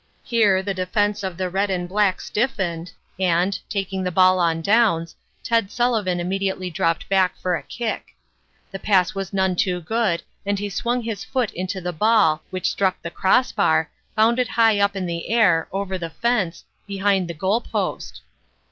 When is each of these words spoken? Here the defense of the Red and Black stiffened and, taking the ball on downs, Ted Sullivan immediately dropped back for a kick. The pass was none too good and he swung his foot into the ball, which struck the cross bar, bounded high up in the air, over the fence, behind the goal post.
Here 0.23 0.63
the 0.63 0.73
defense 0.73 1.21
of 1.21 1.37
the 1.37 1.47
Red 1.47 1.69
and 1.69 1.87
Black 1.87 2.21
stiffened 2.21 2.91
and, 3.19 3.59
taking 3.69 4.01
the 4.03 4.09
ball 4.09 4.39
on 4.39 4.63
downs, 4.63 5.15
Ted 5.43 5.69
Sullivan 5.69 6.19
immediately 6.19 6.71
dropped 6.71 7.07
back 7.07 7.37
for 7.37 7.55
a 7.55 7.61
kick. 7.61 8.15
The 8.71 8.79
pass 8.79 9.13
was 9.13 9.31
none 9.31 9.55
too 9.55 9.79
good 9.79 10.23
and 10.43 10.57
he 10.57 10.69
swung 10.71 11.03
his 11.03 11.23
foot 11.23 11.51
into 11.51 11.79
the 11.81 11.93
ball, 11.93 12.41
which 12.49 12.71
struck 12.71 12.99
the 13.03 13.11
cross 13.11 13.51
bar, 13.51 13.91
bounded 14.15 14.47
high 14.47 14.79
up 14.79 14.95
in 14.95 15.05
the 15.05 15.29
air, 15.29 15.67
over 15.71 15.99
the 15.99 16.09
fence, 16.09 16.63
behind 16.87 17.27
the 17.27 17.35
goal 17.35 17.61
post. 17.61 18.21